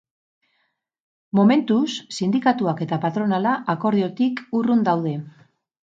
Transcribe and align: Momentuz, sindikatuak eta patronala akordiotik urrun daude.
Momentuz, 1.39 1.91
sindikatuak 2.19 2.83
eta 2.89 3.01
patronala 3.05 3.55
akordiotik 3.75 4.43
urrun 4.61 4.83
daude. 4.89 5.17